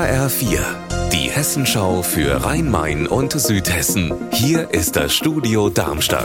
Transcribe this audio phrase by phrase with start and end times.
[0.00, 0.60] HR4,
[1.12, 4.14] die Hessenschau für Rhein-Main und Südhessen.
[4.32, 6.24] Hier ist das Studio Darmstadt.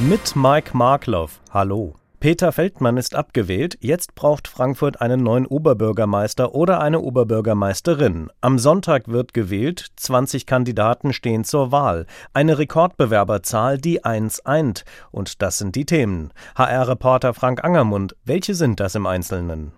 [0.00, 1.40] Mit Mike Markloff.
[1.52, 1.94] Hallo.
[2.18, 3.78] Peter Feldmann ist abgewählt.
[3.80, 8.28] Jetzt braucht Frankfurt einen neuen Oberbürgermeister oder eine Oberbürgermeisterin.
[8.40, 9.86] Am Sonntag wird gewählt.
[9.94, 12.06] 20 Kandidaten stehen zur Wahl.
[12.34, 14.84] Eine Rekordbewerberzahl, die eins eint.
[15.12, 16.32] Und das sind die Themen.
[16.56, 18.16] HR-Reporter Frank Angermund.
[18.24, 19.74] Welche sind das im Einzelnen?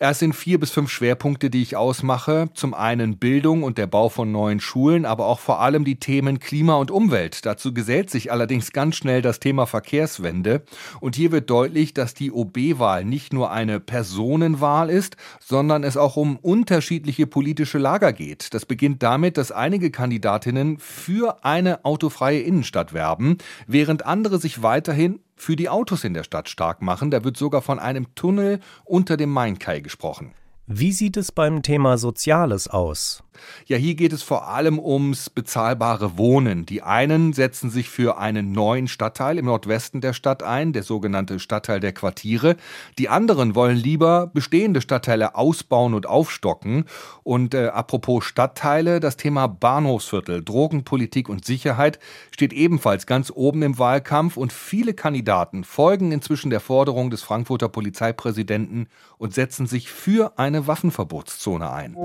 [0.00, 2.50] Es sind vier bis fünf Schwerpunkte, die ich ausmache.
[2.54, 6.38] Zum einen Bildung und der Bau von neuen Schulen, aber auch vor allem die Themen
[6.38, 7.44] Klima und Umwelt.
[7.44, 10.62] Dazu gesellt sich allerdings ganz schnell das Thema Verkehrswende.
[11.00, 16.16] Und hier wird deutlich, dass die OB-Wahl nicht nur eine Personenwahl ist, sondern es auch
[16.16, 18.54] um unterschiedliche politische Lager geht.
[18.54, 25.18] Das beginnt damit, dass einige Kandidatinnen für eine autofreie Innenstadt werben, während andere sich weiterhin
[25.38, 27.10] für die Autos in der Stadt stark machen.
[27.10, 30.32] Da wird sogar von einem Tunnel unter dem Mainkai gesprochen.
[30.66, 33.24] Wie sieht es beim Thema Soziales aus?
[33.66, 36.66] Ja, hier geht es vor allem ums bezahlbare Wohnen.
[36.66, 41.38] Die einen setzen sich für einen neuen Stadtteil im Nordwesten der Stadt ein, der sogenannte
[41.38, 42.56] Stadtteil der Quartiere.
[42.98, 46.84] Die anderen wollen lieber bestehende Stadtteile ausbauen und aufstocken.
[47.22, 51.98] Und äh, apropos Stadtteile, das Thema Bahnhofsviertel, Drogenpolitik und Sicherheit
[52.30, 57.68] steht ebenfalls ganz oben im Wahlkampf und viele Kandidaten folgen inzwischen der Forderung des Frankfurter
[57.68, 61.96] Polizeipräsidenten und setzen sich für eine Waffenverbotszone ein.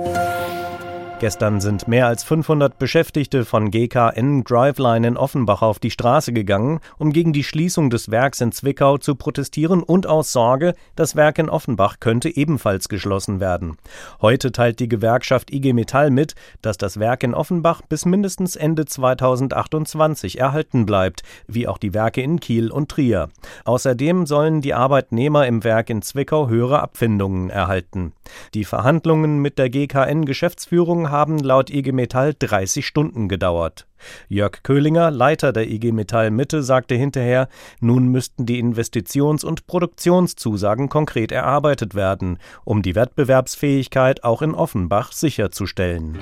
[1.24, 6.82] Gestern sind mehr als 500 Beschäftigte von GKN Driveline in Offenbach auf die Straße gegangen,
[6.98, 11.40] um gegen die Schließung des Werks in Zwickau zu protestieren und aus Sorge, das Werk
[11.40, 13.78] in Offenbach könnte ebenfalls geschlossen werden.
[14.22, 18.84] Heute teilt die Gewerkschaft IG Metall mit, dass das Werk in Offenbach bis mindestens Ende
[18.84, 23.30] 2028 erhalten bleibt, wie auch die Werke in Kiel und Trier.
[23.64, 28.12] Außerdem sollen die Arbeitnehmer im Werk in Zwickau höhere Abfindungen erhalten.
[28.54, 33.88] Die Verhandlungen mit der GKN Geschäftsführung haben laut IG Metall 30 Stunden gedauert.
[34.28, 37.48] Jörg Köhlinger, Leiter der IG Metall Mitte, sagte hinterher,
[37.80, 45.12] nun müssten die Investitions- und Produktionszusagen konkret erarbeitet werden, um die Wettbewerbsfähigkeit auch in Offenbach
[45.12, 46.18] sicherzustellen.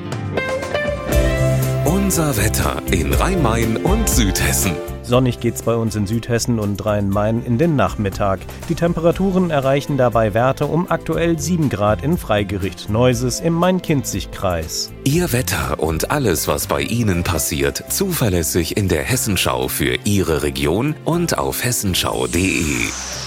[2.12, 4.74] Unser Wetter in Rhein-Main und Südhessen.
[5.02, 8.42] Sonnig geht's bei uns in Südhessen und Rhein-Main in den Nachmittag.
[8.68, 14.92] Die Temperaturen erreichen dabei Werte um aktuell 7 Grad in Freigericht Neuses im Main-Kinzig-Kreis.
[15.06, 20.96] Ihr Wetter und alles, was bei Ihnen passiert, zuverlässig in der Hessenschau für Ihre Region
[21.06, 23.21] und auf hessenschau.de.